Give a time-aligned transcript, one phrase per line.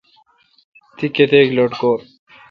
[0.95, 1.99] تی کتیک لٹکور؟